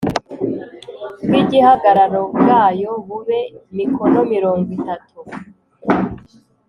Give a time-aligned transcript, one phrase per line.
[1.25, 3.39] bw’igihagararo bwayo bube
[3.75, 5.17] mikono mirongo itatu